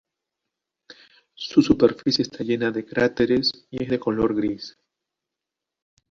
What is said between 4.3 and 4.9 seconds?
gris.